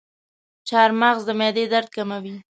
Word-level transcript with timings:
چارمغز 0.67 1.21
د 1.27 1.29
معدې 1.39 1.65
درد 1.73 1.87
کموي. 1.95 2.35